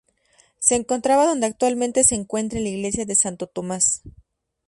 Se 0.57 0.73
encontraba 0.73 1.27
donde 1.27 1.45
actualmente 1.45 2.03
se 2.03 2.15
encuentra 2.15 2.59
la 2.59 2.69
iglesia 2.69 3.05
de 3.05 3.13
Santo 3.13 3.45
Tomás. 3.45 4.01